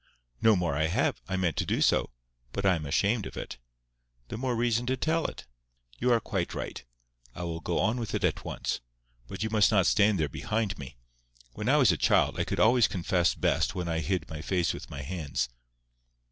[0.41, 1.21] "No more I have.
[1.29, 2.09] I meant to do so.
[2.53, 3.59] But I am ashamed of it."
[4.29, 5.45] "The more reason to tell it."
[5.99, 6.83] "You are quite right.
[7.35, 8.81] I will go on with it at once.
[9.27, 10.97] But you must not stand there behind me.
[11.53, 14.73] When I was a child, I could always confess best when I hid my face
[14.73, 15.49] with my hands."